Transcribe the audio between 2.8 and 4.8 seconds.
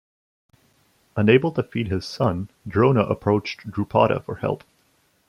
approached Drupada for help.